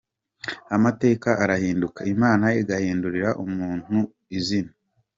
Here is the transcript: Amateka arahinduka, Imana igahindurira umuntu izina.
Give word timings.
Amateka 0.75 1.29
arahinduka, 1.43 1.99
Imana 2.13 2.45
igahindurira 2.61 3.29
umuntu 3.45 3.97
izina. 4.37 4.71